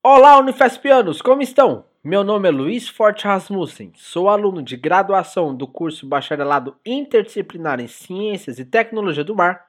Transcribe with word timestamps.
Olá, 0.00 0.38
Unifespianos, 0.38 1.20
como 1.20 1.42
estão? 1.42 1.84
Meu 2.04 2.22
nome 2.22 2.48
é 2.48 2.52
Luiz 2.52 2.88
Forte 2.88 3.24
Rasmussen, 3.24 3.92
sou 3.96 4.28
aluno 4.28 4.62
de 4.62 4.76
graduação 4.76 5.54
do 5.54 5.66
curso 5.66 6.06
Bacharelado 6.06 6.76
Interdisciplinar 6.86 7.80
em 7.80 7.88
Ciências 7.88 8.60
e 8.60 8.64
Tecnologia 8.64 9.24
do 9.24 9.34
Mar 9.34 9.66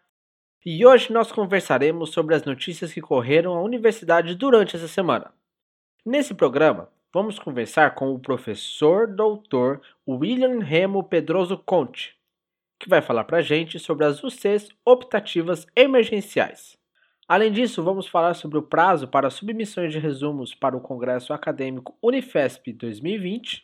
e 0.64 0.86
hoje 0.86 1.12
nós 1.12 1.32
conversaremos 1.32 2.12
sobre 2.12 2.36
as 2.36 2.44
notícias 2.44 2.94
que 2.94 3.02
correram 3.02 3.56
à 3.56 3.64
universidade 3.64 4.36
durante 4.36 4.76
essa 4.76 4.88
semana. 4.88 5.34
Nesse 6.06 6.36
programa, 6.36 6.90
vamos 7.12 7.40
conversar 7.40 7.96
com 7.96 8.14
o 8.14 8.20
professor 8.20 9.08
doutor 9.08 9.82
William 10.08 10.60
Remo 10.60 11.04
Pedroso 11.04 11.58
Conte, 11.58 12.16
que 12.80 12.88
vai 12.88 13.02
falar 13.02 13.24
para 13.24 13.42
gente 13.42 13.80
sobre 13.80 14.06
as 14.06 14.24
UCs 14.24 14.70
optativas 14.86 15.66
emergenciais. 15.76 16.79
Além 17.30 17.52
disso, 17.52 17.84
vamos 17.84 18.08
falar 18.08 18.34
sobre 18.34 18.58
o 18.58 18.64
prazo 18.64 19.08
para 19.08 19.30
submissões 19.30 19.94
de 19.94 20.00
resumos 20.00 20.56
para 20.56 20.76
o 20.76 20.82
Congresso 20.82 21.32
Acadêmico 21.32 21.96
Unifesp 22.02 22.74
2020 22.74 23.64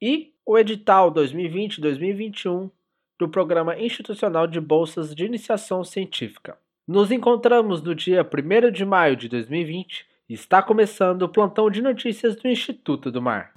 e 0.00 0.32
o 0.46 0.56
edital 0.56 1.12
2020-2021 1.12 2.70
do 3.18 3.28
Programa 3.28 3.76
Institucional 3.76 4.46
de 4.46 4.60
Bolsas 4.60 5.12
de 5.12 5.24
Iniciação 5.24 5.82
Científica. 5.82 6.56
Nos 6.86 7.10
encontramos 7.10 7.82
no 7.82 7.96
dia 7.96 8.22
1 8.22 8.70
de 8.70 8.84
maio 8.84 9.16
de 9.16 9.28
2020 9.28 10.06
e 10.28 10.34
está 10.34 10.62
começando 10.62 11.22
o 11.22 11.28
plantão 11.28 11.68
de 11.68 11.82
notícias 11.82 12.36
do 12.36 12.46
Instituto 12.46 13.10
do 13.10 13.20
Mar. 13.20 13.52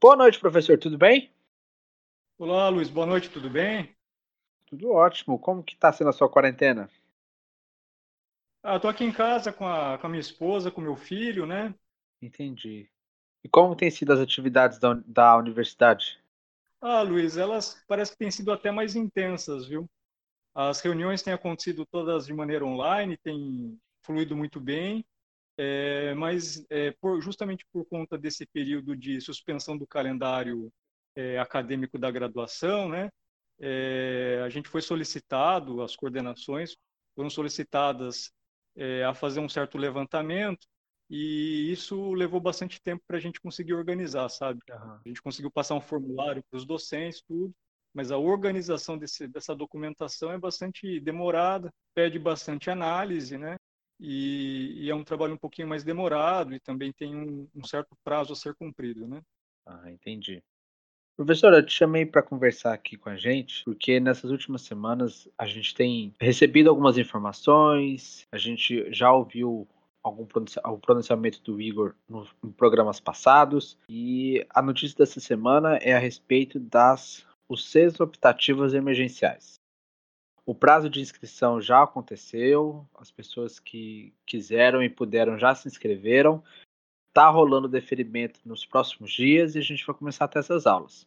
Boa 0.00 0.14
noite, 0.14 0.38
professor, 0.38 0.78
tudo 0.78 0.96
bem? 0.96 1.28
Olá, 2.38 2.68
Luiz, 2.68 2.88
boa 2.88 3.04
noite, 3.04 3.28
tudo 3.28 3.50
bem? 3.50 3.92
Tudo 4.66 4.92
ótimo. 4.92 5.40
Como 5.40 5.60
que 5.60 5.74
está 5.74 5.92
sendo 5.92 6.10
a 6.10 6.12
sua 6.12 6.28
quarentena? 6.28 6.88
Ah, 8.62 8.76
estou 8.76 8.88
aqui 8.88 9.02
em 9.02 9.10
casa 9.10 9.52
com 9.52 9.66
a, 9.66 9.98
com 9.98 10.06
a 10.06 10.10
minha 10.10 10.20
esposa, 10.20 10.70
com 10.70 10.80
meu 10.80 10.94
filho, 10.94 11.46
né? 11.46 11.74
Entendi. 12.22 12.88
E 13.42 13.48
como 13.48 13.74
têm 13.74 13.90
sido 13.90 14.12
as 14.12 14.20
atividades 14.20 14.78
da, 14.78 14.94
da 15.04 15.36
universidade? 15.36 16.22
Ah, 16.80 17.02
Luiz, 17.02 17.36
elas 17.36 17.82
parecem 17.88 18.12
que 18.12 18.18
têm 18.20 18.30
sido 18.30 18.52
até 18.52 18.70
mais 18.70 18.94
intensas, 18.94 19.66
viu? 19.66 19.90
As 20.54 20.80
reuniões 20.80 21.22
têm 21.22 21.32
acontecido 21.32 21.84
todas 21.84 22.26
de 22.26 22.32
maneira 22.32 22.64
online, 22.64 23.16
têm 23.16 23.76
fluído 24.02 24.36
muito 24.36 24.60
bem, 24.60 25.04
é, 25.58 26.14
mas 26.14 26.64
é, 26.70 26.92
por, 27.00 27.20
justamente 27.20 27.66
por 27.72 27.84
conta 27.84 28.16
desse 28.16 28.46
período 28.46 28.96
de 28.96 29.20
suspensão 29.20 29.76
do 29.76 29.86
calendário 29.86 30.72
é, 31.16 31.38
acadêmico 31.38 31.98
da 31.98 32.10
graduação, 32.10 32.88
né, 32.88 33.10
é, 33.58 34.40
a 34.44 34.48
gente 34.48 34.68
foi 34.68 34.80
solicitado, 34.80 35.82
as 35.82 35.96
coordenações 35.96 36.76
foram 37.14 37.28
solicitadas 37.28 38.30
é, 38.76 39.04
a 39.04 39.12
fazer 39.12 39.40
um 39.40 39.48
certo 39.48 39.76
levantamento 39.76 40.66
e 41.10 41.72
isso 41.72 42.12
levou 42.12 42.40
bastante 42.40 42.80
tempo 42.80 43.02
para 43.06 43.16
a 43.16 43.20
gente 43.20 43.40
conseguir 43.40 43.74
organizar, 43.74 44.28
sabe? 44.28 44.60
A 44.70 45.00
gente 45.06 45.22
conseguiu 45.22 45.50
passar 45.50 45.74
um 45.74 45.80
formulário 45.80 46.42
para 46.48 46.56
os 46.56 46.66
docentes, 46.66 47.22
tudo, 47.26 47.52
mas 47.94 48.12
a 48.12 48.18
organização 48.18 48.96
desse, 48.96 49.26
dessa 49.26 49.56
documentação 49.56 50.30
é 50.30 50.38
bastante 50.38 51.00
demorada, 51.00 51.72
pede 51.94 52.18
bastante 52.18 52.70
análise, 52.70 53.36
né? 53.36 53.56
E, 53.98 54.84
e, 54.84 54.90
é 54.90 54.94
um 54.94 55.04
trabalho 55.04 55.34
um 55.34 55.38
pouquinho 55.38 55.68
mais 55.68 55.82
demorado 55.82 56.54
e 56.54 56.60
também 56.60 56.92
tem 56.92 57.14
um, 57.14 57.48
um 57.54 57.64
certo 57.64 57.96
prazo 58.04 58.32
a 58.32 58.36
ser 58.36 58.54
cumprido, 58.54 59.06
né? 59.06 59.20
Ah, 59.66 59.90
entendi. 59.90 60.42
Professor, 61.16 61.52
eu 61.52 61.66
te 61.66 61.72
chamei 61.72 62.06
para 62.06 62.22
conversar 62.22 62.72
aqui 62.72 62.96
com 62.96 63.10
a 63.10 63.16
gente, 63.16 63.64
porque 63.64 63.98
nessas 63.98 64.30
últimas 64.30 64.62
semanas 64.62 65.28
a 65.36 65.46
gente 65.46 65.74
tem 65.74 66.14
recebido 66.20 66.70
algumas 66.70 66.96
informações, 66.96 68.24
a 68.30 68.38
gente 68.38 68.86
já 68.92 69.12
ouviu 69.12 69.66
algum 70.00 70.24
pronunciamento 70.80 71.42
do 71.42 71.60
Igor 71.60 71.94
em 72.44 72.52
programas 72.52 73.00
passados, 73.00 73.76
e 73.88 74.46
a 74.50 74.62
notícia 74.62 74.96
dessa 74.96 75.18
semana 75.18 75.76
é 75.78 75.92
a 75.92 75.98
respeito 75.98 76.60
das 76.60 77.26
UCs 77.48 77.98
optativas 77.98 78.72
emergenciais. 78.72 79.57
O 80.48 80.54
prazo 80.54 80.88
de 80.88 81.02
inscrição 81.02 81.60
já 81.60 81.82
aconteceu, 81.82 82.88
as 82.94 83.10
pessoas 83.10 83.60
que 83.60 84.14
quiseram 84.24 84.82
e 84.82 84.88
puderam 84.88 85.38
já 85.38 85.54
se 85.54 85.68
inscreveram. 85.68 86.42
Está 87.08 87.28
rolando 87.28 87.68
deferimento 87.68 88.40
nos 88.46 88.64
próximos 88.64 89.12
dias 89.12 89.54
e 89.54 89.58
a 89.58 89.60
gente 89.60 89.84
vai 89.86 89.94
começar 89.94 90.24
a 90.24 90.28
ter 90.28 90.38
essas 90.38 90.66
aulas. 90.66 91.06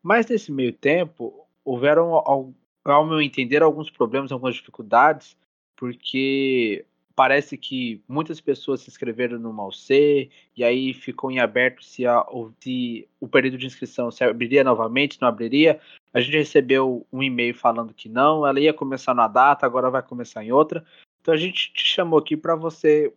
Mas 0.00 0.28
nesse 0.28 0.52
meio 0.52 0.72
tempo, 0.72 1.44
houveram, 1.64 2.14
ao 2.14 3.04
meu 3.04 3.20
entender, 3.20 3.64
alguns 3.64 3.90
problemas, 3.90 4.30
algumas 4.30 4.54
dificuldades, 4.54 5.36
porque 5.74 6.86
parece 7.18 7.58
que 7.58 8.00
muitas 8.06 8.40
pessoas 8.40 8.80
se 8.80 8.90
inscreveram 8.90 9.40
no 9.40 9.52
MAUC 9.52 10.30
e 10.56 10.62
aí 10.62 10.94
ficou 10.94 11.32
em 11.32 11.40
aberto 11.40 11.84
se, 11.84 12.06
a, 12.06 12.24
se 12.62 13.08
o 13.18 13.26
período 13.26 13.58
de 13.58 13.66
inscrição 13.66 14.08
se 14.08 14.22
abriria 14.22 14.62
novamente, 14.62 15.20
não 15.20 15.26
abriria. 15.26 15.80
A 16.14 16.20
gente 16.20 16.36
recebeu 16.36 17.04
um 17.12 17.20
e-mail 17.20 17.56
falando 17.56 17.92
que 17.92 18.08
não, 18.08 18.46
ela 18.46 18.60
ia 18.60 18.72
começar 18.72 19.14
na 19.14 19.26
data, 19.26 19.66
agora 19.66 19.90
vai 19.90 20.00
começar 20.00 20.44
em 20.44 20.52
outra. 20.52 20.84
Então 21.20 21.34
a 21.34 21.36
gente 21.36 21.72
te 21.72 21.84
chamou 21.84 22.20
aqui 22.20 22.36
para 22.36 22.54
você 22.54 23.12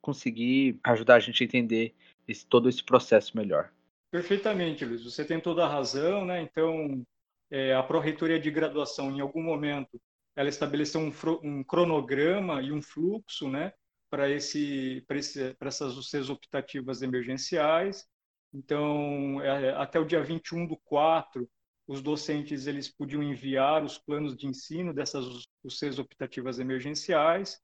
conseguir 0.00 0.80
ajudar 0.82 1.14
a 1.14 1.20
gente 1.20 1.44
a 1.44 1.46
entender 1.46 1.94
esse, 2.26 2.44
todo 2.44 2.68
esse 2.68 2.82
processo 2.82 3.36
melhor. 3.36 3.70
Perfeitamente, 4.10 4.84
Luiz. 4.84 5.04
Você 5.04 5.24
tem 5.24 5.38
toda 5.38 5.64
a 5.64 5.68
razão, 5.68 6.24
né? 6.24 6.42
Então, 6.42 7.00
é, 7.48 7.76
a 7.76 7.82
Pró-Reitoria 7.84 8.40
de 8.40 8.50
Graduação, 8.50 9.12
em 9.12 9.20
algum 9.20 9.42
momento, 9.42 10.00
ela 10.36 10.48
estabeleceu 10.50 11.00
um, 11.00 11.10
um 11.42 11.64
cronograma 11.64 12.62
e 12.62 12.70
um 12.70 12.82
fluxo, 12.82 13.48
né, 13.48 13.72
para 14.10 14.30
esse, 14.30 15.04
esse, 15.10 15.56
essas 15.58 15.96
UCs 15.96 16.28
optativas 16.28 17.02
emergenciais. 17.02 18.06
Então, 18.52 19.40
é, 19.42 19.72
até 19.74 19.98
o 19.98 20.04
dia 20.04 20.22
21 20.22 20.66
do 20.66 20.76
4, 20.84 21.48
os 21.86 22.02
docentes 22.02 22.66
eles 22.66 22.88
podiam 22.88 23.22
enviar 23.22 23.82
os 23.82 23.98
planos 23.98 24.36
de 24.36 24.46
ensino 24.46 24.92
dessas 24.92 25.24
UCs 25.64 25.98
optativas 25.98 26.58
emergenciais. 26.58 27.58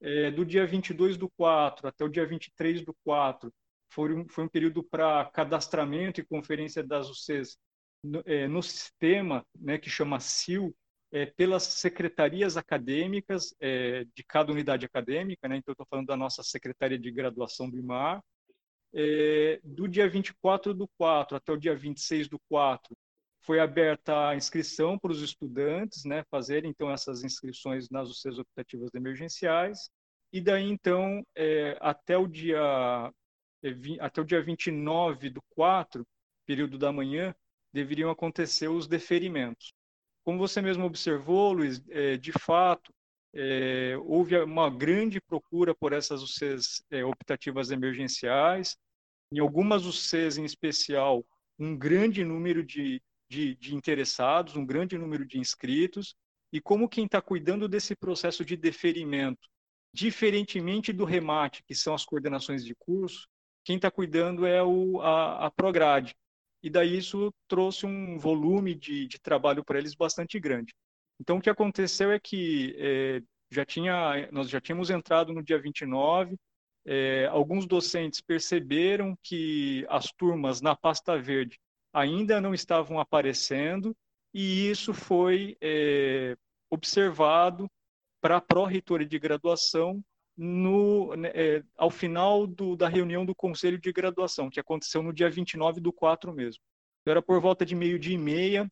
É, 0.00 0.30
do 0.30 0.44
dia 0.44 0.66
22 0.66 1.16
do 1.16 1.28
4 1.30 1.88
até 1.88 2.04
o 2.04 2.08
dia 2.08 2.24
23 2.24 2.84
do 2.84 2.94
4, 3.04 3.52
foi 3.90 4.14
um, 4.14 4.28
foi 4.28 4.44
um 4.44 4.48
período 4.48 4.82
para 4.82 5.24
cadastramento 5.30 6.20
e 6.20 6.26
conferência 6.26 6.84
das 6.84 7.08
UCs 7.10 7.56
no, 8.02 8.22
é, 8.26 8.46
no 8.46 8.62
sistema, 8.62 9.44
né, 9.58 9.78
que 9.78 9.90
chama 9.90 10.20
SIL, 10.20 10.74
é, 11.10 11.26
pelas 11.26 11.62
secretarias 11.62 12.56
acadêmicas 12.56 13.54
é, 13.60 14.04
de 14.14 14.22
cada 14.22 14.52
unidade 14.52 14.84
acadêmica, 14.84 15.48
né? 15.48 15.56
então 15.56 15.72
estou 15.72 15.86
falando 15.88 16.06
da 16.06 16.16
nossa 16.16 16.42
Secretaria 16.42 16.98
de 16.98 17.10
Graduação 17.10 17.68
do 17.68 17.78
IMAR, 17.78 18.22
é, 18.94 19.60
do 19.62 19.88
dia 19.88 20.08
24 20.08 20.74
do 20.74 20.88
4 20.98 21.36
até 21.36 21.52
o 21.52 21.56
dia 21.56 21.74
26 21.74 22.28
do 22.28 22.38
4, 22.48 22.96
foi 23.40 23.60
aberta 23.60 24.28
a 24.28 24.36
inscrição 24.36 24.98
para 24.98 25.12
os 25.12 25.22
estudantes, 25.22 26.04
né, 26.04 26.24
fazerem 26.30 26.70
então 26.70 26.90
essas 26.90 27.24
inscrições 27.24 27.88
nas 27.88 28.10
UCs 28.10 28.38
optativas 28.38 28.90
emergenciais, 28.94 29.90
e 30.32 30.40
daí 30.40 30.64
então 30.64 31.24
é, 31.34 31.76
até 31.80 32.18
o 32.18 32.26
dia 32.26 32.60
é, 33.62 33.74
até 34.00 34.20
o 34.20 34.24
dia 34.24 34.42
29 34.42 35.30
do 35.30 35.42
4, 35.50 36.06
período 36.46 36.78
da 36.78 36.92
manhã, 36.92 37.34
deveriam 37.72 38.10
acontecer 38.10 38.68
os 38.68 38.86
deferimentos. 38.86 39.72
Como 40.28 40.38
você 40.38 40.60
mesmo 40.60 40.84
observou, 40.84 41.54
Luiz, 41.54 41.82
é, 41.88 42.18
de 42.18 42.32
fato, 42.32 42.92
é, 43.32 43.96
houve 44.04 44.36
uma 44.36 44.68
grande 44.68 45.22
procura 45.22 45.74
por 45.74 45.94
essas 45.94 46.22
UCs 46.22 46.84
é, 46.90 47.02
optativas 47.02 47.70
emergenciais. 47.70 48.76
Em 49.32 49.38
algumas 49.38 49.86
UCs, 49.86 50.36
em 50.36 50.44
especial, 50.44 51.24
um 51.58 51.74
grande 51.74 52.22
número 52.26 52.62
de, 52.62 53.00
de, 53.26 53.54
de 53.54 53.74
interessados, 53.74 54.54
um 54.54 54.66
grande 54.66 54.98
número 54.98 55.24
de 55.24 55.38
inscritos. 55.38 56.14
E 56.52 56.60
como 56.60 56.90
quem 56.90 57.06
está 57.06 57.22
cuidando 57.22 57.66
desse 57.66 57.96
processo 57.96 58.44
de 58.44 58.54
deferimento, 58.54 59.48
diferentemente 59.94 60.92
do 60.92 61.06
remate, 61.06 61.64
que 61.64 61.74
são 61.74 61.94
as 61.94 62.04
coordenações 62.04 62.66
de 62.66 62.74
curso, 62.74 63.26
quem 63.64 63.76
está 63.76 63.90
cuidando 63.90 64.44
é 64.44 64.62
o, 64.62 65.00
a, 65.00 65.46
a 65.46 65.50
Prograde, 65.50 66.14
e 66.62 66.70
daí 66.70 66.96
isso 66.96 67.32
trouxe 67.46 67.86
um 67.86 68.18
volume 68.18 68.74
de, 68.74 69.06
de 69.06 69.18
trabalho 69.20 69.64
para 69.64 69.78
eles 69.78 69.94
bastante 69.94 70.38
grande. 70.40 70.74
Então, 71.20 71.38
o 71.38 71.40
que 71.40 71.50
aconteceu 71.50 72.12
é 72.12 72.18
que 72.18 72.74
é, 72.78 73.22
já 73.50 73.64
tinha, 73.64 74.28
nós 74.30 74.48
já 74.48 74.60
tínhamos 74.60 74.90
entrado 74.90 75.32
no 75.32 75.42
dia 75.42 75.58
29, 75.58 76.36
é, 76.84 77.26
alguns 77.26 77.66
docentes 77.66 78.20
perceberam 78.20 79.16
que 79.22 79.84
as 79.88 80.10
turmas 80.12 80.60
na 80.60 80.74
pasta 80.74 81.20
verde 81.20 81.58
ainda 81.92 82.40
não 82.40 82.54
estavam 82.54 83.00
aparecendo, 83.00 83.96
e 84.32 84.70
isso 84.70 84.92
foi 84.94 85.56
é, 85.60 86.36
observado 86.70 87.68
para 88.20 88.36
a 88.36 88.40
pró-reitoria 88.40 89.06
de 89.06 89.18
graduação 89.18 90.02
no, 90.38 91.16
né, 91.16 91.32
é, 91.34 91.64
ao 91.76 91.90
final 91.90 92.46
do, 92.46 92.76
da 92.76 92.88
reunião 92.88 93.26
do 93.26 93.34
Conselho 93.34 93.78
de 93.78 93.92
Graduação, 93.92 94.48
que 94.48 94.60
aconteceu 94.60 95.02
no 95.02 95.12
dia 95.12 95.28
29 95.28 95.80
do 95.80 95.92
4 95.92 96.32
mesmo. 96.32 96.62
Então, 97.02 97.10
era 97.10 97.20
por 97.20 97.40
volta 97.40 97.66
de 97.66 97.74
meio-dia 97.74 98.14
e 98.14 98.18
meia, 98.18 98.70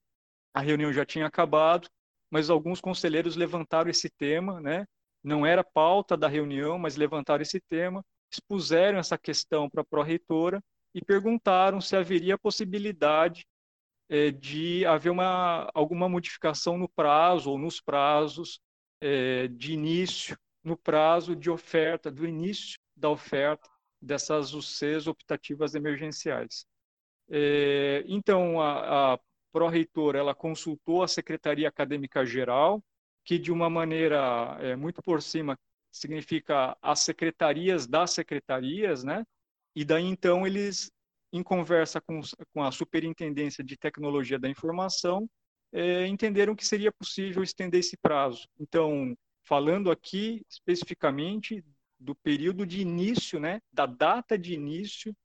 a 0.55 0.61
reunião 0.61 0.93
já 0.93 1.05
tinha 1.05 1.27
acabado, 1.27 1.89
mas 2.31 2.51
alguns 2.51 2.81
conselheiros 2.81 3.35
levantaram 3.35 3.91
esse 3.91 4.09
tema, 4.09 4.61
né? 4.61 4.87
não 5.27 5.45
era 5.45 5.65
pauta 5.65 6.17
da 6.17 6.29
reunião, 6.29 6.79
mas 6.79 6.97
levantaram 6.97 7.43
esse 7.43 7.61
tema, 7.61 8.05
expuseram 8.31 8.99
essa 8.99 9.19
questão 9.19 9.69
para 9.69 9.83
a 9.83 9.85
pró-reitora 9.85 10.63
e 10.95 11.05
perguntaram 11.05 11.81
se 11.81 11.97
haveria 11.97 12.39
possibilidade 12.39 13.45
é, 14.09 14.31
de 14.31 14.87
haver 14.87 15.11
uma, 15.11 15.69
alguma 15.75 16.09
modificação 16.09 16.79
no 16.79 16.89
prazo 16.89 17.51
ou 17.51 17.59
nos 17.59 17.81
prazos 17.81 18.61
é, 19.01 19.49
de 19.49 19.73
início, 19.73 20.39
no 20.67 20.77
prazo 20.77 21.37
de 21.37 21.49
oferta, 21.49 22.11
do 22.11 22.27
início 22.27 22.77
da 22.97 23.09
oferta 23.09 23.71
dessas 24.03 24.53
UCs 24.53 25.07
optativas 25.07 25.77
emergenciais. 25.77 26.67
É, 27.29 28.03
então, 28.09 28.61
a, 28.61 29.15
a 29.15 29.19
pró-reitora 29.53 30.19
ela 30.19 30.35
consultou 30.35 31.05
a 31.05 31.09
Secretaria 31.09 31.69
Acadêmica 31.69 32.27
Geral, 32.27 32.83
que 33.25 33.39
de 33.39 33.53
uma 33.53 33.71
maneira 33.71 34.59
é, 34.61 34.75
muito 34.75 35.01
por 35.01 35.23
cima 35.23 35.57
significa 35.93 36.77
as 36.83 36.99
secretarias 36.99 37.87
das 37.87 38.11
secretarias, 38.11 39.05
né? 39.05 39.25
E 39.73 39.85
daí 39.85 40.05
então 40.05 40.45
eles, 40.45 40.91
em 41.33 41.45
conversa 41.45 42.01
com, 42.01 42.21
com 42.53 42.65
a 42.65 42.73
Superintendência 42.73 43.63
de 43.63 43.77
Tecnologia 43.77 44.37
da 44.39 44.49
Informação, 44.49 45.31
é, 45.73 46.09
entenderam 46.09 46.57
que 46.57 46.67
seria 46.67 46.91
possível 46.91 47.45
estender 47.45 47.79
esse 47.79 47.97
prazo. 47.97 48.49
Então, 48.59 49.17
falando 49.47 49.91
aqui 49.91 50.45
especificamente 50.51 51.65
do 51.99 52.15
período 52.15 52.67
de 52.67 52.81
início, 52.81 53.41
né? 53.41 53.61
Da 53.73 53.87
data 53.87 54.37
de 54.37 54.53
início 54.53 55.17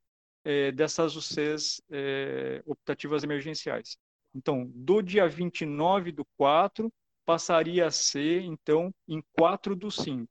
é, 0.44 0.71
dessas 0.71 1.15
UCs 1.15 1.81
é, 1.91 2.62
optativas 2.65 3.23
emergenciais. 3.23 3.97
Então, 4.33 4.71
do 4.73 5.01
dia 5.01 5.27
29 5.27 6.12
do 6.12 6.25
4 6.38 6.91
passaria 7.25 7.88
a 7.88 7.91
ser, 7.91 8.44
então, 8.44 8.94
em 9.07 9.21
4 9.33 9.75
do 9.75 9.91
5. 9.91 10.27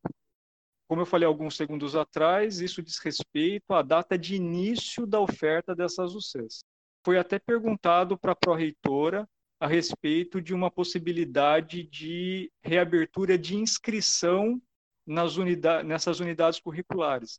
Como 0.89 1.03
eu 1.03 1.07
falei 1.07 1.27
alguns 1.27 1.57
segundos 1.57 1.95
atrás, 1.95 2.61
isso 2.61 2.83
diz 2.83 2.99
respeito 2.99 3.73
à 3.73 3.83
data 3.83 4.19
de 4.19 4.35
início 4.35 5.07
da 5.07 5.21
oferta 5.21 5.75
dessas 5.75 6.15
UCs. 6.15 6.65
Foi 7.05 7.19
até 7.19 7.39
perguntado 7.39 8.19
para 8.19 8.33
a 8.33 8.37
pró-reitora 8.37 9.29
a 9.61 9.67
respeito 9.67 10.41
de 10.41 10.55
uma 10.55 10.71
possibilidade 10.71 11.83
de 11.83 12.51
reabertura 12.63 13.37
de 13.37 13.55
inscrição 13.55 14.61
nas 15.07 15.37
unidades, 15.37 15.87
nessas 15.87 16.19
unidades 16.19 16.59
curriculares. 16.59 17.39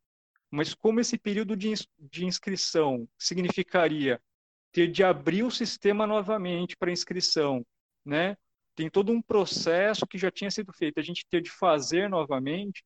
Mas 0.52 0.74
como 0.74 1.00
esse 1.00 1.18
período 1.18 1.56
de, 1.56 1.74
de 2.00 2.26
inscrição 2.26 3.08
significaria 3.18 4.22
ter 4.72 4.88
de 4.88 5.04
abrir 5.04 5.44
o 5.44 5.52
sistema 5.52 6.06
novamente 6.06 6.78
para 6.78 6.92
inscrição, 6.92 7.66
né? 8.06 8.38
tem 8.76 8.90
todo 8.90 9.12
um 9.12 9.22
processo 9.22 10.08
que 10.08 10.18
já 10.18 10.32
tinha 10.32 10.50
sido 10.50 10.72
feito. 10.74 11.00
A 11.00 11.04
gente 11.04 11.26
ter 11.30 11.42
de 11.42 11.50
fazer 11.50 12.10
novamente, 12.10 12.84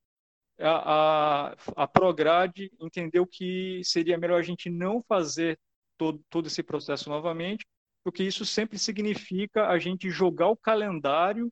a, 0.59 1.49
a, 1.51 1.55
a 1.75 1.87
Prograde 1.87 2.71
entendeu 2.79 3.27
que 3.27 3.81
seria 3.83 4.17
melhor 4.17 4.39
a 4.39 4.43
gente 4.43 4.69
não 4.69 5.03
fazer 5.03 5.59
todo, 5.97 6.23
todo 6.29 6.47
esse 6.47 6.63
processo 6.63 7.09
novamente, 7.09 7.65
porque 8.05 8.23
isso 8.23 8.45
sempre 8.45 8.77
significa 8.77 9.67
a 9.67 9.79
gente 9.79 10.11
jogar 10.11 10.49
o 10.49 10.55
calendário 10.55 11.51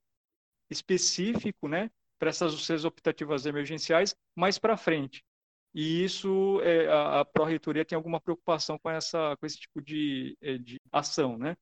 específico, 0.69 1.67
né, 1.67 1.89
para 2.19 2.29
essas 2.29 2.53
UCs 2.53 2.85
optativas 2.85 3.47
emergenciais 3.47 4.15
mais 4.35 4.59
para 4.59 4.77
frente. 4.77 5.25
E 5.73 6.03
isso, 6.03 6.61
é, 6.61 6.87
a, 6.87 7.21
a 7.21 7.25
Pró-Reitoria 7.25 7.83
tem 7.83 7.95
alguma 7.95 8.21
preocupação 8.21 8.77
com, 8.77 8.91
essa, 8.91 9.35
com 9.37 9.47
esse 9.47 9.57
tipo 9.57 9.81
de, 9.81 10.37
é, 10.39 10.59
de 10.59 10.79
ação, 10.91 11.39
né? 11.39 11.57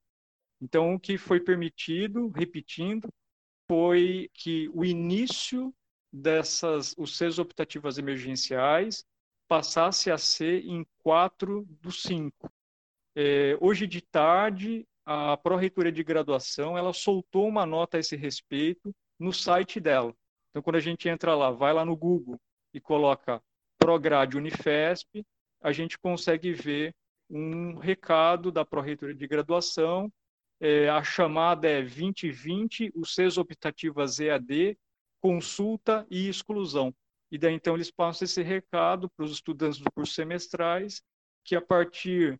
Então, 0.60 0.94
o 0.94 1.00
que 1.00 1.18
foi 1.18 1.40
permitido, 1.40 2.28
repetindo, 2.28 3.08
foi 3.70 4.30
que 4.34 4.70
o 4.74 4.84
início 4.84 5.74
dessas 6.12 6.94
UCs 6.98 7.40
optativas 7.40 7.98
emergenciais 7.98 9.06
passasse 9.48 10.12
a 10.12 10.18
ser 10.18 10.66
em 10.66 10.86
4 11.02 11.66
do 11.80 11.92
5. 11.94 12.52
É, 13.16 13.58
hoje 13.60 13.88
de 13.88 14.02
tarde, 14.02 14.86
a 15.06 15.36
Pró-Reitoria 15.38 15.92
de 15.92 16.04
Graduação 16.04 16.78
ela 16.78 16.94
soltou 16.94 17.48
uma 17.48 17.66
nota 17.66 17.98
a 17.98 18.00
esse 18.00 18.16
respeito 18.16 18.94
no 19.20 19.34
site 19.34 19.80
dela. 19.80 20.14
Então, 20.50 20.62
quando 20.62 20.78
a 20.78 20.82
gente 20.82 21.10
entra 21.10 21.36
lá, 21.36 21.52
vai 21.52 21.74
lá 21.74 21.86
no 21.86 21.96
Google 21.96 22.40
e 22.74 22.80
coloca 22.80 23.42
Prograde 23.78 24.38
Unifesp, 24.38 25.26
a 25.62 25.72
gente 25.72 25.98
consegue 25.98 26.54
ver 26.54 26.94
um 27.30 27.76
recado 27.76 28.52
da 28.52 28.66
Pró-Reitoria 28.66 29.16
de 29.16 29.28
Graduação 29.28 30.12
é, 30.62 30.88
a 30.90 31.04
chamada 31.04 31.68
é 31.68 31.82
2020, 31.82 32.92
o 32.94 33.04
CES 33.04 33.40
optativas 33.40 34.20
EAD, 34.20 34.78
consulta 35.20 36.06
e 36.08 36.30
exclusão. 36.30 36.94
E 37.32 37.38
daí 37.38 37.56
então 37.56 37.74
eles 37.74 37.90
passam 37.90 38.26
esse 38.26 38.44
recado 38.44 39.10
para 39.18 39.26
os 39.26 39.32
estudantes 39.32 39.80
do 39.80 39.92
curso 39.92 40.14
semestrais, 40.14 41.02
que 41.44 41.56
a 41.56 41.62
partir 41.62 42.40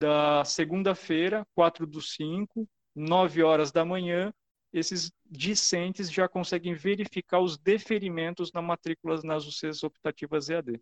da 0.00 0.44
segunda-feira, 0.44 1.46
4 1.54 1.86
do 1.86 2.00
5, 2.00 2.68
9 2.94 3.42
horas 3.42 3.72
da 3.72 3.84
manhã, 3.84 4.32
esses 4.72 5.10
discentes 5.30 6.10
já 6.10 6.28
conseguem 6.28 6.74
verificar 6.74 7.40
os 7.40 7.56
deferimentos 7.56 8.52
na 8.52 8.60
matrícula 8.60 9.20
nas 9.24 9.46
UCs 9.46 9.82
optativas 9.82 10.48
EAD. 10.48 10.80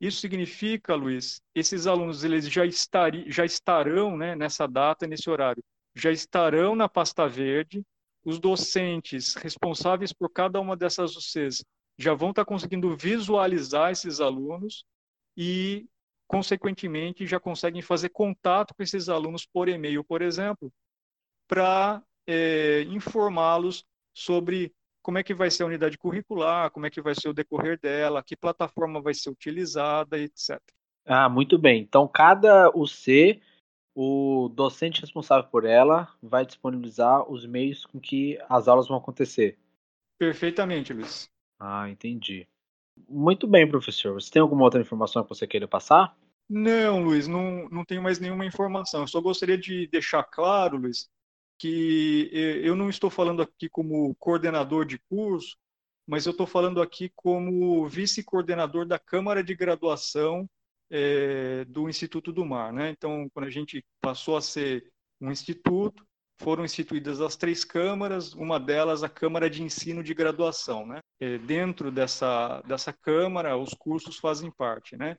Isso 0.00 0.20
significa, 0.20 0.94
Luiz, 0.94 1.40
esses 1.54 1.86
alunos 1.86 2.24
eles 2.24 2.48
já, 2.48 2.66
estari, 2.66 3.30
já 3.30 3.44
estarão 3.44 4.16
né, 4.16 4.34
nessa 4.34 4.66
data, 4.66 5.06
nesse 5.06 5.30
horário, 5.30 5.62
já 5.94 6.10
estarão 6.10 6.74
na 6.74 6.88
pasta 6.88 7.28
verde. 7.28 7.84
Os 8.24 8.38
docentes 8.38 9.34
responsáveis 9.34 10.12
por 10.12 10.28
cada 10.30 10.60
uma 10.60 10.76
dessas 10.76 11.16
UCs 11.16 11.64
já 11.98 12.14
vão 12.14 12.30
estar 12.30 12.44
conseguindo 12.44 12.96
visualizar 12.96 13.90
esses 13.90 14.20
alunos 14.20 14.84
e, 15.36 15.86
consequentemente, 16.32 17.26
já 17.26 17.38
conseguem 17.38 17.82
fazer 17.82 18.08
contato 18.08 18.74
com 18.74 18.82
esses 18.82 19.10
alunos 19.10 19.44
por 19.44 19.68
e-mail, 19.68 20.02
por 20.02 20.22
exemplo, 20.22 20.72
para 21.46 22.02
é, 22.26 22.84
informá-los 22.84 23.84
sobre 24.16 24.72
como 25.02 25.18
é 25.18 25.22
que 25.22 25.34
vai 25.34 25.50
ser 25.50 25.64
a 25.64 25.66
unidade 25.66 25.98
curricular, 25.98 26.70
como 26.70 26.86
é 26.86 26.90
que 26.90 27.02
vai 27.02 27.14
ser 27.14 27.28
o 27.28 27.34
decorrer 27.34 27.78
dela, 27.78 28.22
que 28.22 28.34
plataforma 28.34 29.02
vai 29.02 29.12
ser 29.12 29.28
utilizada, 29.28 30.18
etc. 30.18 30.58
Ah, 31.04 31.28
muito 31.28 31.58
bem. 31.58 31.82
Então, 31.82 32.08
cada 32.08 32.70
UC 32.74 33.42
o 33.94 34.48
docente 34.48 35.02
responsável 35.02 35.50
por 35.50 35.66
ela 35.66 36.08
vai 36.22 36.46
disponibilizar 36.46 37.30
os 37.30 37.44
meios 37.44 37.84
com 37.84 38.00
que 38.00 38.38
as 38.48 38.68
aulas 38.68 38.88
vão 38.88 38.96
acontecer. 38.96 39.58
Perfeitamente, 40.18 40.94
Luiz. 40.94 41.28
Ah, 41.60 41.90
entendi. 41.90 42.48
Muito 43.06 43.46
bem, 43.46 43.68
professor. 43.68 44.14
Você 44.14 44.30
tem 44.30 44.40
alguma 44.40 44.64
outra 44.64 44.80
informação 44.80 45.22
que 45.22 45.28
você 45.28 45.46
queira 45.46 45.68
passar? 45.68 46.16
Não, 46.54 47.02
Luiz, 47.02 47.26
não, 47.26 47.66
não 47.70 47.82
tenho 47.82 48.02
mais 48.02 48.18
nenhuma 48.18 48.44
informação. 48.44 49.00
Eu 49.00 49.08
só 49.08 49.22
gostaria 49.22 49.56
de 49.56 49.86
deixar 49.86 50.22
claro, 50.22 50.76
Luiz, 50.76 51.08
que 51.58 52.28
eu 52.62 52.76
não 52.76 52.90
estou 52.90 53.08
falando 53.08 53.40
aqui 53.40 53.70
como 53.70 54.14
coordenador 54.16 54.84
de 54.84 54.98
curso, 54.98 55.56
mas 56.06 56.26
eu 56.26 56.32
estou 56.32 56.46
falando 56.46 56.82
aqui 56.82 57.10
como 57.16 57.88
vice-coordenador 57.88 58.84
da 58.84 58.98
Câmara 58.98 59.42
de 59.42 59.54
Graduação 59.54 60.46
é, 60.90 61.64
do 61.64 61.88
Instituto 61.88 62.30
do 62.30 62.44
Mar. 62.44 62.70
Né? 62.70 62.90
Então, 62.90 63.30
quando 63.32 63.46
a 63.46 63.50
gente 63.50 63.82
passou 63.98 64.36
a 64.36 64.42
ser 64.42 64.92
um 65.22 65.30
instituto, 65.30 66.06
foram 66.38 66.66
instituídas 66.66 67.22
as 67.22 67.34
três 67.34 67.64
câmaras, 67.64 68.34
uma 68.34 68.60
delas 68.60 69.02
a 69.02 69.08
Câmara 69.08 69.48
de 69.48 69.62
Ensino 69.62 70.02
de 70.02 70.12
Graduação. 70.12 70.86
Né? 70.86 71.00
É, 71.18 71.38
dentro 71.38 71.90
dessa, 71.90 72.60
dessa 72.66 72.92
Câmara, 72.92 73.56
os 73.56 73.72
cursos 73.72 74.18
fazem 74.18 74.50
parte. 74.50 74.98
Né? 74.98 75.16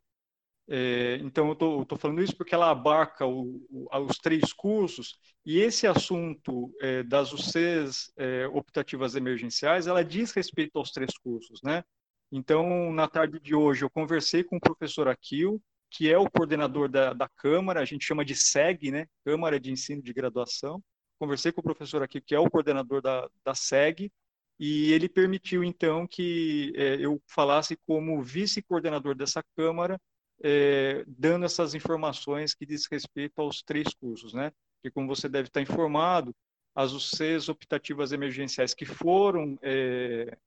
É, 0.68 1.18
então, 1.22 1.48
eu 1.50 1.82
estou 1.82 1.98
falando 1.98 2.22
isso 2.22 2.36
porque 2.38 2.56
ela 2.56 2.72
abarca 2.72 3.26
o, 3.26 3.66
o, 3.70 3.88
os 4.06 4.18
três 4.18 4.54
cursos 4.54 5.18
e 5.46 5.60
esse 5.60 5.86
assunto 5.86 6.74
é, 6.82 7.04
das 7.04 7.34
UCs 7.34 8.12
é, 8.18 8.48
optativas 8.48 9.16
emergenciais, 9.16 9.88
ela 9.88 10.04
diz 10.04 10.32
respeito 10.32 10.78
aos 10.78 10.92
três 10.92 11.18
cursos, 11.18 11.62
né? 11.64 11.84
Então, 12.32 12.92
na 12.94 13.08
tarde 13.08 13.40
de 13.40 13.54
hoje, 13.54 13.84
eu 13.84 13.90
conversei 13.90 14.44
com 14.44 14.56
o 14.58 14.60
professor 14.60 15.08
Aquil, 15.08 15.62
que 15.92 16.12
é 16.12 16.18
o 16.18 16.30
coordenador 16.30 16.90
da, 16.90 17.14
da 17.14 17.30
Câmara, 17.30 17.82
a 17.82 17.86
gente 17.86 18.06
chama 18.06 18.26
de 18.26 18.36
SEG, 18.36 18.90
né? 18.90 19.06
Câmara 19.24 19.60
de 19.60 19.72
Ensino 19.72 20.02
de 20.02 20.14
Graduação. 20.14 20.82
Conversei 21.20 21.52
com 21.52 21.62
o 21.62 21.64
professor 21.64 22.02
Aquil, 22.02 22.24
que 22.26 22.34
é 22.34 22.40
o 22.40 22.50
coordenador 22.50 23.02
da, 23.02 23.30
da 23.46 23.54
SEG, 23.54 24.12
e 24.60 24.92
ele 24.94 25.10
permitiu, 25.10 25.64
então, 25.64 26.08
que 26.08 26.74
é, 26.76 26.96
eu 26.96 27.22
falasse 27.28 27.78
como 27.86 28.24
vice-coordenador 28.24 29.14
dessa 29.14 29.44
Câmara, 29.56 30.00
é, 30.44 31.06
dando 31.08 31.46
essas 31.46 31.74
informações 31.74 32.54
que 32.54 32.66
diz 32.66 32.86
respeito 32.86 33.40
aos 33.42 33.64
três 33.64 33.94
cursos, 33.94 34.34
né? 34.34 34.52
Que, 34.82 34.92
como 34.92 35.08
você 35.08 35.30
deve 35.30 35.48
estar 35.48 35.62
informado, 35.62 36.36
as 36.76 36.92
UCs 36.92 37.48
optativas 37.48 38.12
emergenciais 38.12 38.74
que 38.74 38.86
foram 38.86 39.58
é, 39.62 40.38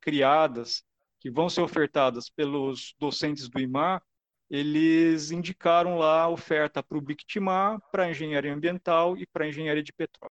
criadas 0.00 0.84
que 1.20 1.30
vão 1.30 1.48
ser 1.48 1.62
ofertadas 1.62 2.28
pelos 2.28 2.94
docentes 2.98 3.48
do 3.48 3.58
IMAR, 3.58 4.02
eles 4.50 5.30
indicaram 5.30 5.98
lá 5.98 6.22
a 6.22 6.28
oferta 6.28 6.82
para 6.82 6.96
o 6.96 7.00
BICTIMAR, 7.00 7.80
para 7.90 8.10
engenharia 8.10 8.52
ambiental 8.52 9.16
e 9.16 9.26
para 9.26 9.48
engenharia 9.48 9.82
de 9.82 9.92
petróleo. 9.92 10.32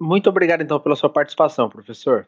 Muito 0.00 0.30
obrigado, 0.30 0.62
então, 0.62 0.80
pela 0.80 0.96
sua 0.96 1.10
participação, 1.10 1.68
professor. 1.68 2.26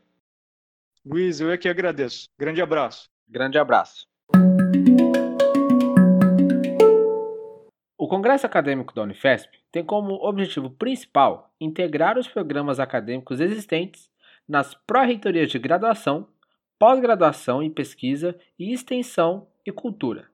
Luiz, 1.05 1.41
eu 1.41 1.51
é 1.51 1.57
que 1.57 1.69
agradeço. 1.69 2.29
Grande 2.39 2.61
abraço. 2.61 3.09
Grande 3.27 3.59
abraço. 3.59 4.07
Congresso 8.13 8.45
Acadêmico 8.45 8.95
da 8.95 9.01
Unifesp 9.01 9.59
tem 9.73 9.83
como 9.83 10.17
objetivo 10.17 10.69
principal 10.69 11.51
integrar 11.59 12.19
os 12.19 12.29
programas 12.29 12.79
acadêmicos 12.79 13.41
existentes 13.41 14.11
nas 14.47 14.75
pró-reitorias 14.75 15.51
de 15.51 15.59
graduação, 15.59 16.29
pós-graduação 16.79 17.63
em 17.63 17.71
pesquisa 17.71 18.39
e 18.59 18.71
extensão 18.71 19.49
e 19.65 19.73
cultura, 19.73 20.29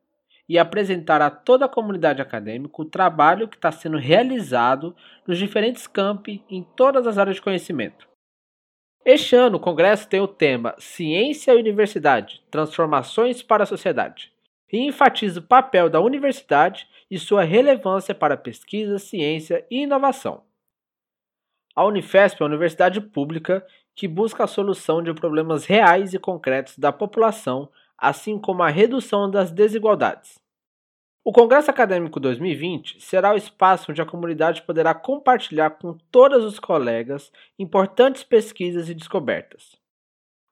e 0.48 0.58
apresentar 0.58 1.22
a 1.22 1.30
toda 1.30 1.66
a 1.66 1.68
comunidade 1.68 2.20
acadêmica 2.20 2.82
o 2.82 2.84
trabalho 2.84 3.46
que 3.46 3.54
está 3.54 3.70
sendo 3.70 3.96
realizado 3.96 4.96
nos 5.24 5.38
diferentes 5.38 5.86
campi 5.86 6.44
em 6.50 6.64
todas 6.64 7.06
as 7.06 7.16
áreas 7.16 7.36
de 7.36 7.42
conhecimento. 7.42 8.08
Este 9.04 9.36
ano, 9.36 9.58
o 9.58 9.60
Congresso 9.60 10.08
tem 10.08 10.20
o 10.20 10.26
tema 10.26 10.74
Ciência 10.80 11.54
e 11.54 11.60
Universidade 11.60 12.42
Transformações 12.50 13.40
para 13.40 13.62
a 13.62 13.66
Sociedade 13.66 14.32
e 14.72 14.78
enfatiza 14.78 15.40
o 15.40 15.42
papel 15.42 15.88
da 15.88 16.00
universidade 16.00 16.88
e 17.10 17.18
sua 17.18 17.42
relevância 17.42 18.14
para 18.14 18.36
pesquisa, 18.36 18.98
ciência 18.98 19.66
e 19.70 19.82
inovação. 19.82 20.42
A 21.74 21.84
Unifesp 21.84 22.40
é 22.40 22.44
uma 22.44 22.50
universidade 22.50 23.00
pública 23.00 23.64
que 23.94 24.06
busca 24.06 24.44
a 24.44 24.48
solução 24.48 25.02
de 25.02 25.12
problemas 25.12 25.64
reais 25.64 26.14
e 26.14 26.18
concretos 26.18 26.78
da 26.78 26.92
população, 26.92 27.68
assim 27.96 28.38
como 28.38 28.62
a 28.62 28.68
redução 28.68 29.30
das 29.30 29.50
desigualdades. 29.50 30.38
O 31.24 31.32
Congresso 31.32 31.70
Acadêmico 31.70 32.18
2020 32.18 33.02
será 33.02 33.34
o 33.34 33.36
espaço 33.36 33.90
onde 33.90 34.00
a 34.00 34.06
comunidade 34.06 34.62
poderá 34.62 34.94
compartilhar 34.94 35.70
com 35.70 35.92
todos 36.10 36.44
os 36.44 36.58
colegas 36.58 37.30
importantes 37.58 38.22
pesquisas 38.22 38.88
e 38.88 38.94
descobertas. 38.94 39.76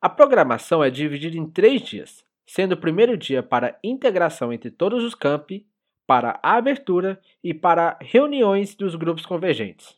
A 0.03 0.11
programação 0.11 0.85
é 0.85 0.91
dividida 0.91 1.39
em 1.39 1.49
três 1.49 1.81
dias, 1.81 2.26
sendo 2.47 2.73
o 2.73 2.77
primeiro 2.77 3.17
dia 3.17 3.43
para 3.43 3.79
integração 3.83 4.53
entre 4.53 4.71
todos 4.71 5.03
os 5.03 5.15
campi, 5.15 5.67
para 6.07 6.39
a 6.43 6.57
abertura 6.57 7.21
e 7.43 7.53
para 7.53 7.99
reuniões 8.01 8.75
dos 8.75 8.95
grupos 8.95 9.27
convergentes. 9.27 9.97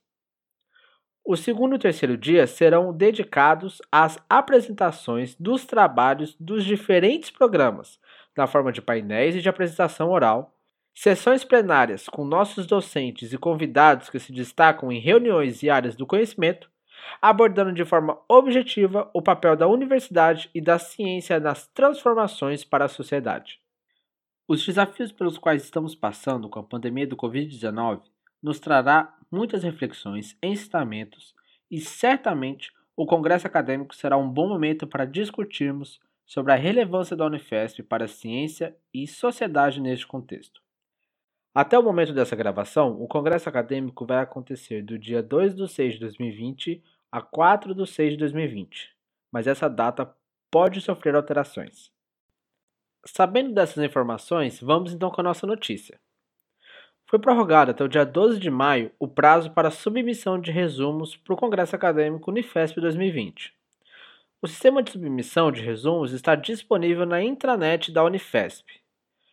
O 1.25 1.37
segundo 1.37 1.77
e 1.77 1.79
terceiro 1.79 2.17
dia 2.17 2.47
serão 2.47 2.93
dedicados 2.93 3.83
às 3.93 4.19
apresentações 4.31 5.35
dos 5.35 5.67
trabalhos 5.67 6.35
dos 6.41 6.65
diferentes 6.65 7.31
programas, 7.31 8.01
na 8.35 8.47
forma 8.47 8.73
de 8.73 8.81
painéis 8.81 9.37
e 9.37 9.43
de 9.43 9.49
apresentação 9.49 10.11
oral, 10.11 10.59
Sessões 11.01 11.45
plenárias 11.45 12.09
com 12.09 12.25
nossos 12.25 12.67
docentes 12.67 13.33
e 13.33 13.39
convidados 13.39 14.11
que 14.11 14.19
se 14.19 14.33
destacam 14.33 14.91
em 14.91 14.99
reuniões 14.99 15.63
e 15.63 15.71
áreas 15.71 15.95
do 15.95 16.05
conhecimento, 16.05 16.69
abordando 17.21 17.73
de 17.73 17.85
forma 17.85 18.19
objetiva 18.29 19.11
o 19.13 19.23
papel 19.23 19.57
da 19.57 19.67
universidade 19.67 20.51
e 20.55 20.61
da 20.61 20.79
ciência 20.79 21.41
nas 21.41 21.67
transformações 21.69 22.65
para 22.65 22.85
a 22.85 22.89
sociedade. 22.89 23.61
Os 24.47 24.65
desafios 24.65 25.13
pelos 25.13 25.37
quais 25.37 25.63
estamos 25.63 25.95
passando 25.95 26.49
com 26.49 26.59
a 26.59 26.63
pandemia 26.63 27.07
do 27.07 27.17
Covid-19 27.17 28.03
nos 28.43 28.59
trará 28.59 29.15
muitas 29.31 29.63
reflexões, 29.63 30.37
ensinamentos 30.43 31.35
e 31.71 31.81
certamente 31.81 32.73
o 32.97 33.07
Congresso 33.07 33.47
Acadêmico 33.47 33.95
será 33.95 34.17
um 34.17 34.29
bom 34.29 34.49
momento 34.49 34.87
para 34.87 35.05
discutirmos 35.05 36.01
sobre 36.25 36.53
a 36.53 36.57
relevância 36.57 37.17
da 37.17 37.27
Unifesp 37.27 37.83
para 37.83 38.05
a 38.05 38.09
ciência 38.09 38.77
e 38.93 39.07
sociedade 39.07 39.81
neste 39.81 40.07
contexto. 40.07 40.61
Até 41.61 41.77
o 41.77 41.83
momento 41.83 42.13
dessa 42.13 42.37
gravação, 42.37 43.03
o 43.03 43.09
Congresso 43.09 43.49
Acadêmico 43.49 44.07
vai 44.07 44.19
acontecer 44.23 44.81
do 44.81 44.97
dia 44.97 45.21
2 45.21 45.57
de 45.57 45.67
6 45.67 45.95
de 45.95 45.99
2020 45.99 46.85
a 47.11 47.21
4 47.21 47.75
de 47.75 47.85
6 47.85 48.13
de 48.13 48.17
2020, 48.17 48.95
mas 49.33 49.49
essa 49.49 49.69
data 49.69 50.09
pode 50.53 50.81
sofrer 50.81 51.17
alterações. 51.17 51.91
Sabendo 53.05 53.53
dessas 53.53 53.83
informações, 53.83 54.61
vamos 54.61 54.93
então 54.93 55.11
com 55.11 55.21
a 55.21 55.25
nossa 55.25 55.49
notícia. 55.49 55.99
Foi 57.09 57.19
prorrogado 57.19 57.73
até 57.73 57.83
o 57.83 57.89
dia 57.89 58.07
12 58.07 58.39
de 58.39 58.53
maio 58.53 58.93
o 58.97 59.09
prazo 59.09 59.51
para 59.51 59.73
submissão 59.73 60.41
de 60.41 60.53
resumos 60.53 61.17
para 61.17 61.35
o 61.35 61.37
Congresso 61.37 61.75
Acadêmico 61.75 62.31
Unifesp 62.31 62.81
2020. 62.81 63.53
O 64.41 64.47
sistema 64.47 64.81
de 64.81 64.93
submissão 64.93 65.51
de 65.51 65.61
resumos 65.61 66.13
está 66.13 66.37
disponível 66.37 67.05
na 67.05 67.21
intranet 67.21 67.91
da 67.91 68.05
Unifesp, 68.05 68.81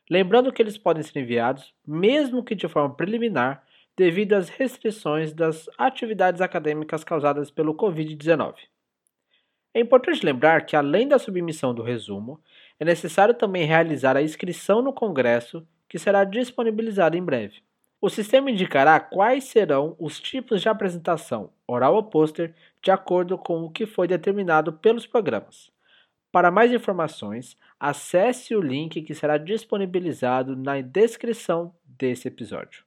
Lembrando 0.10 0.52
que 0.52 0.62
eles 0.62 0.78
podem 0.78 1.02
ser 1.02 1.20
enviados, 1.20 1.74
mesmo 1.86 2.44
que 2.44 2.54
de 2.54 2.68
forma 2.68 2.94
preliminar, 2.96 3.64
devido 3.98 4.34
às 4.34 4.50
restrições 4.50 5.34
das 5.34 5.70
atividades 5.78 6.42
acadêmicas 6.42 7.04
causadas 7.04 7.50
pelo 7.50 7.74
Covid-19. 7.74 8.56
É 9.74 9.80
importante 9.80 10.26
lembrar 10.26 10.66
que, 10.66 10.76
além 10.76 11.08
da 11.08 11.20
submissão 11.20 11.74
do 11.74 11.82
resumo, 11.82 12.40
é 12.80 12.86
necessário 12.86 13.34
também 13.34 13.66
realizar 13.66 14.16
a 14.16 14.22
inscrição 14.22 14.82
no 14.82 14.94
Congresso, 14.94 15.68
que 15.90 16.00
será 16.00 16.24
disponibilizada 16.24 17.18
em 17.18 17.24
breve. 17.24 17.62
O 18.00 18.10
sistema 18.10 18.52
indicará 18.52 19.00
quais 19.00 19.46
serão 19.46 19.96
os 20.00 20.20
tipos 20.20 20.62
de 20.62 20.70
apresentação, 20.70 21.52
oral 21.68 21.96
ou 21.96 22.04
pôster, 22.04 22.54
de 22.82 22.92
acordo 22.92 23.38
com 23.38 23.64
o 23.64 23.72
que 23.72 23.86
foi 23.86 24.08
determinado 24.08 24.72
pelos 24.74 25.08
programas. 25.08 25.75
Para 26.36 26.52
mais 26.52 26.70
informações, 26.74 27.58
acesse 27.80 28.54
o 28.54 28.62
link 28.62 29.02
que 29.04 29.16
será 29.16 29.38
disponibilizado 29.38 30.54
na 30.54 30.82
descrição 30.82 31.74
desse 31.86 32.28
episódio. 32.28 32.84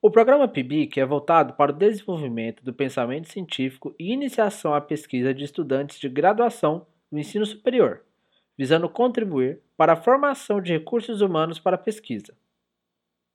O 0.00 0.10
programa 0.10 0.48
PIBIC 0.48 0.98
é 0.98 1.04
voltado 1.04 1.52
para 1.52 1.72
o 1.72 1.74
desenvolvimento 1.74 2.64
do 2.64 2.72
pensamento 2.72 3.28
científico 3.28 3.94
e 3.98 4.14
iniciação 4.14 4.72
à 4.72 4.80
pesquisa 4.80 5.34
de 5.34 5.44
estudantes 5.44 6.00
de 6.00 6.08
graduação 6.08 6.86
no 7.10 7.18
ensino 7.18 7.44
superior, 7.44 8.00
visando 8.56 8.88
contribuir 8.88 9.60
para 9.76 9.92
a 9.92 9.96
formação 9.96 10.58
de 10.58 10.72
recursos 10.72 11.20
humanos 11.20 11.58
para 11.58 11.74
a 11.74 11.78
pesquisa. 11.78 12.34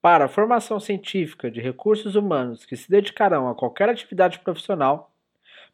Para 0.02 0.26
a 0.26 0.28
formação 0.28 0.80
científica 0.80 1.52
de 1.52 1.62
recursos 1.62 2.16
humanos 2.16 2.66
que 2.66 2.76
se 2.76 2.90
dedicarão 2.90 3.48
a 3.48 3.54
qualquer 3.54 3.90
atividade 3.90 4.40
profissional, 4.40 5.14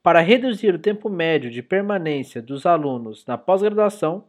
para 0.01 0.19
reduzir 0.19 0.73
o 0.75 0.79
tempo 0.79 1.09
médio 1.09 1.49
de 1.49 1.61
permanência 1.61 2.41
dos 2.41 2.65
alunos 2.65 3.25
na 3.25 3.37
pós-graduação, 3.37 4.25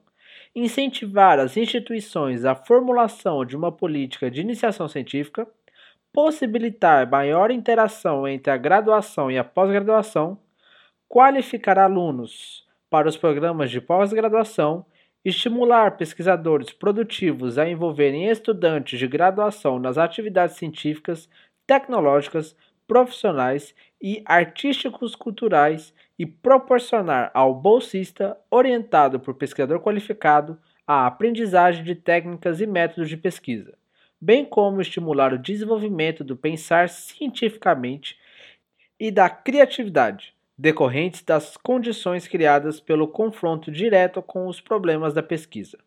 incentivar 0.54 1.40
as 1.40 1.56
instituições 1.56 2.44
à 2.44 2.54
formulação 2.54 3.44
de 3.44 3.56
uma 3.56 3.72
política 3.72 4.30
de 4.30 4.40
iniciação 4.40 4.88
científica, 4.88 5.46
possibilitar 6.12 7.10
maior 7.10 7.50
interação 7.50 8.26
entre 8.28 8.52
a 8.52 8.56
graduação 8.56 9.30
e 9.30 9.36
a 9.36 9.42
pós-graduação, 9.42 10.38
qualificar 11.08 11.78
alunos 11.78 12.64
para 12.88 13.08
os 13.08 13.16
programas 13.16 13.70
de 13.70 13.80
pós-graduação, 13.80 14.86
estimular 15.24 15.96
pesquisadores 15.96 16.72
produtivos 16.72 17.58
a 17.58 17.68
envolverem 17.68 18.28
estudantes 18.28 18.98
de 18.98 19.08
graduação 19.08 19.80
nas 19.80 19.98
atividades 19.98 20.56
científicas, 20.56 21.28
tecnológicas, 21.66 22.54
profissionais 22.86 23.74
e 24.00 24.22
artísticos 24.26 25.14
culturais 25.14 25.92
e 26.18 26.26
proporcionar 26.26 27.30
ao 27.34 27.54
bolsista, 27.54 28.36
orientado 28.50 29.18
por 29.18 29.34
pesquisador 29.34 29.80
qualificado, 29.80 30.58
a 30.86 31.06
aprendizagem 31.06 31.82
de 31.82 31.94
técnicas 31.94 32.60
e 32.60 32.66
métodos 32.66 33.08
de 33.08 33.16
pesquisa, 33.16 33.76
bem 34.20 34.44
como 34.44 34.80
estimular 34.80 35.32
o 35.32 35.38
desenvolvimento 35.38 36.22
do 36.22 36.36
pensar 36.36 36.88
cientificamente 36.88 38.18
e 39.00 39.10
da 39.10 39.28
criatividade, 39.28 40.34
decorrentes 40.56 41.22
das 41.22 41.56
condições 41.56 42.28
criadas 42.28 42.78
pelo 42.80 43.08
confronto 43.08 43.72
direto 43.72 44.22
com 44.22 44.46
os 44.46 44.60
problemas 44.60 45.14
da 45.14 45.22
pesquisa. 45.22 45.78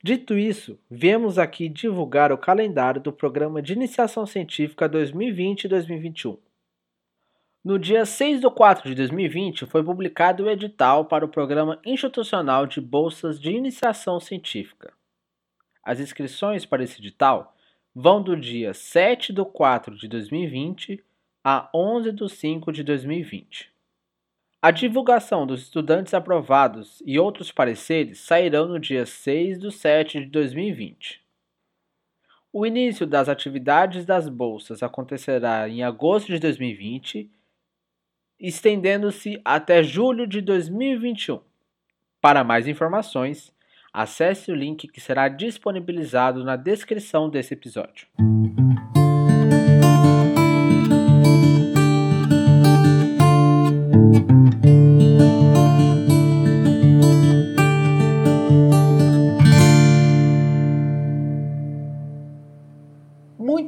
Dito 0.00 0.38
isso, 0.38 0.78
viemos 0.88 1.38
aqui 1.38 1.68
divulgar 1.68 2.30
o 2.30 2.38
calendário 2.38 3.00
do 3.00 3.12
Programa 3.12 3.60
de 3.60 3.72
Iniciação 3.72 4.24
Científica 4.24 4.88
2020-2021. 4.88 6.38
No 7.64 7.80
dia 7.80 8.06
6 8.06 8.40
de 8.40 8.48
4 8.48 8.88
de 8.88 8.94
2020, 8.94 9.66
foi 9.66 9.82
publicado 9.82 10.44
o 10.44 10.48
edital 10.48 11.04
para 11.06 11.24
o 11.24 11.28
Programa 11.28 11.80
Institucional 11.84 12.64
de 12.64 12.80
Bolsas 12.80 13.40
de 13.40 13.50
Iniciação 13.50 14.20
Científica. 14.20 14.92
As 15.82 15.98
inscrições 15.98 16.64
para 16.64 16.84
esse 16.84 17.00
edital 17.00 17.56
vão 17.92 18.22
do 18.22 18.36
dia 18.36 18.72
7 18.72 19.32
de 19.32 19.44
4 19.44 19.96
de 19.96 20.06
2020 20.06 21.04
a 21.42 21.68
11 21.74 22.12
de 22.12 22.28
5 22.28 22.70
de 22.70 22.84
2020. 22.84 23.77
A 24.60 24.72
divulgação 24.72 25.46
dos 25.46 25.62
estudantes 25.62 26.12
aprovados 26.12 27.00
e 27.06 27.16
outros 27.16 27.52
pareceres 27.52 28.18
sairão 28.18 28.66
no 28.66 28.80
dia 28.80 29.06
6 29.06 29.56
de 29.58 29.70
7 29.70 30.20
de 30.20 30.26
2020. 30.26 31.22
O 32.52 32.66
início 32.66 33.06
das 33.06 33.28
atividades 33.28 34.04
das 34.04 34.28
bolsas 34.28 34.82
acontecerá 34.82 35.68
em 35.68 35.84
agosto 35.84 36.26
de 36.26 36.40
2020 36.40 37.30
estendendo-se 38.40 39.40
até 39.44 39.82
julho 39.82 40.26
de 40.26 40.40
2021. 40.40 41.40
Para 42.20 42.42
mais 42.42 42.66
informações, 42.66 43.52
acesse 43.92 44.50
o 44.50 44.54
link 44.54 44.88
que 44.88 45.00
será 45.00 45.28
disponibilizado 45.28 46.44
na 46.44 46.56
descrição 46.56 47.28
desse 47.28 47.54
episódio. 47.54 48.06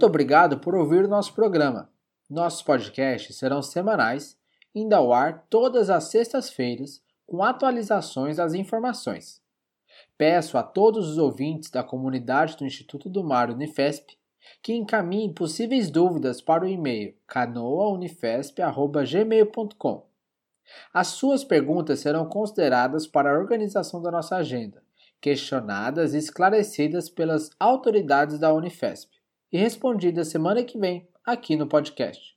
Muito 0.00 0.08
obrigado 0.08 0.58
por 0.60 0.74
ouvir 0.74 1.04
o 1.04 1.08
nosso 1.08 1.34
programa. 1.34 1.90
Nossos 2.26 2.62
podcasts 2.62 3.36
serão 3.36 3.60
semanais, 3.60 4.34
indo 4.74 4.94
ao 4.94 5.12
ar 5.12 5.44
todas 5.50 5.90
as 5.90 6.04
sextas-feiras 6.04 7.02
com 7.26 7.42
atualizações 7.42 8.38
das 8.38 8.54
informações. 8.54 9.42
Peço 10.16 10.56
a 10.56 10.62
todos 10.62 11.06
os 11.06 11.18
ouvintes 11.18 11.70
da 11.70 11.82
comunidade 11.82 12.56
do 12.56 12.64
Instituto 12.64 13.10
do 13.10 13.22
Mar 13.22 13.50
Unifesp 13.50 14.16
que 14.62 14.72
encaminhem 14.72 15.34
possíveis 15.34 15.90
dúvidas 15.90 16.40
para 16.40 16.64
o 16.64 16.68
e-mail 16.68 17.14
canoaunifesp.gmail.com. 17.26 20.06
As 20.94 21.08
suas 21.08 21.44
perguntas 21.44 22.00
serão 22.00 22.24
consideradas 22.24 23.06
para 23.06 23.30
a 23.30 23.38
organização 23.38 24.00
da 24.00 24.10
nossa 24.10 24.36
agenda, 24.36 24.82
questionadas 25.20 26.14
e 26.14 26.16
esclarecidas 26.16 27.10
pelas 27.10 27.50
autoridades 27.60 28.38
da 28.38 28.50
Unifesp 28.54 29.19
e 29.52 29.58
respondidas 29.58 30.28
semana 30.28 30.62
que 30.62 30.78
vem 30.78 31.08
aqui 31.24 31.56
no 31.56 31.66
podcast. 31.66 32.36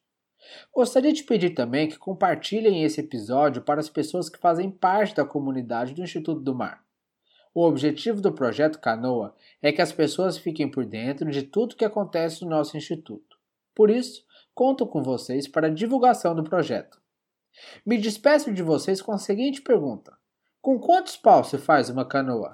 Gostaria 0.74 1.14
de 1.14 1.24
pedir 1.24 1.52
também 1.52 1.88
que 1.88 1.98
compartilhem 1.98 2.84
esse 2.84 3.00
episódio 3.00 3.62
para 3.62 3.80
as 3.80 3.90
pessoas 3.90 4.30
que 4.30 4.40
fazem 4.40 4.70
parte 4.70 5.16
da 5.16 5.26
comunidade 5.26 5.94
do 5.94 6.02
Instituto 6.02 6.42
do 6.42 6.56
Mar. 6.56 6.84
O 7.54 7.64
objetivo 7.64 8.20
do 8.20 8.34
projeto 8.34 8.80
Canoa 8.80 9.36
é 9.62 9.72
que 9.72 9.82
as 9.82 9.92
pessoas 9.92 10.38
fiquem 10.38 10.70
por 10.70 10.86
dentro 10.86 11.30
de 11.30 11.44
tudo 11.44 11.76
que 11.76 11.86
acontece 11.86 12.44
no 12.44 12.50
nosso 12.50 12.76
instituto. 12.76 13.38
Por 13.76 13.90
isso, 13.90 14.26
conto 14.56 14.88
com 14.88 15.04
vocês 15.04 15.48
para 15.48 15.68
a 15.68 15.74
divulgação 15.74 16.36
do 16.36 16.44
projeto. 16.44 17.00
Me 17.86 17.98
despeço 17.98 18.52
de 18.52 18.64
vocês 18.64 19.02
com 19.02 19.12
a 19.12 19.20
seguinte 19.20 19.62
pergunta: 19.62 20.18
Com 20.62 20.80
quantos 20.80 21.16
paus 21.16 21.50
se 21.50 21.60
faz 21.60 21.90
uma 21.90 22.06
canoa? 22.06 22.54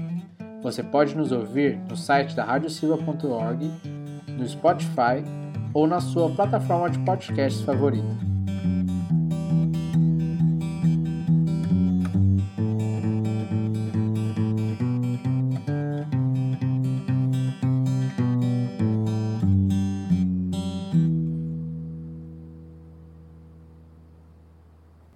Você 0.61 0.83
pode 0.83 1.15
nos 1.15 1.31
ouvir 1.31 1.79
no 1.89 1.97
site 1.97 2.35
da 2.35 2.43
radiosilva.org, 2.43 3.71
no 4.27 4.47
Spotify 4.47 5.23
ou 5.73 5.87
na 5.87 5.99
sua 5.99 6.29
plataforma 6.29 6.89
de 6.89 6.99
podcasts 6.99 7.61
favorita. 7.63 8.30